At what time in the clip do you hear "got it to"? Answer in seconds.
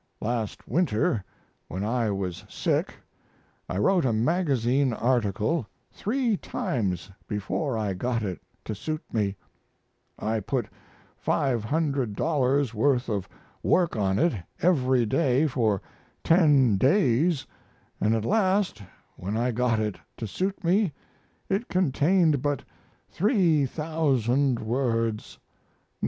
7.93-8.73, 19.51-20.25